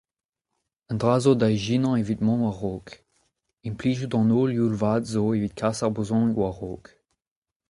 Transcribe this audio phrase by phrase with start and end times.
[0.91, 2.87] Un dra a zo da ijinañ evit mont war-raok:
[3.67, 6.85] implijout an holl youl vat zo evit kas ar brezhoneg war-raok.